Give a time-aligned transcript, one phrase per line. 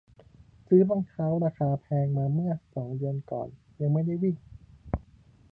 [0.67, 3.47] ซื้อรองเท้าราคาแพงมาเมื่อสองเดือนก่อน
[3.81, 4.35] ยังไม่ได้วิ่ง